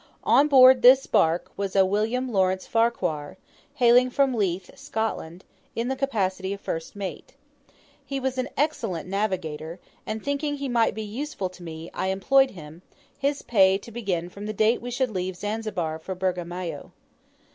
On 0.23 0.47
board 0.47 0.81
this 0.81 1.05
barque 1.05 1.51
was 1.55 1.75
a 1.75 1.85
William 1.85 2.31
Lawrence 2.31 2.65
Farquhar 2.65 3.37
hailing 3.75 4.09
from 4.09 4.33
Leith, 4.33 4.71
Scotland 4.75 5.45
in 5.75 5.89
the 5.89 5.95
capacity 5.95 6.53
of 6.53 6.59
first 6.59 6.95
mate. 6.95 7.35
He 8.03 8.19
was 8.19 8.39
an 8.39 8.49
excellent 8.57 9.07
navigator, 9.07 9.79
and 10.07 10.23
thinking 10.25 10.55
he 10.55 10.67
might 10.67 10.95
be 10.95 11.03
useful 11.03 11.49
to 11.49 11.61
me, 11.61 11.91
I 11.93 12.07
employed 12.07 12.49
him; 12.49 12.81
his 13.19 13.43
pay 13.43 13.77
to 13.77 13.91
begin 13.91 14.27
from 14.29 14.47
the 14.47 14.53
date 14.53 14.81
we 14.81 14.89
should 14.89 15.11
leave 15.11 15.35
Zanzibar 15.37 15.99
for 15.99 16.15
Bagamoyo. 16.15 16.93